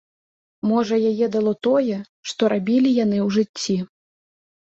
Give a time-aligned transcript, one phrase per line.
[0.69, 1.97] Можа яе дало тое,
[2.31, 3.77] што рабілі яны ў жыцці.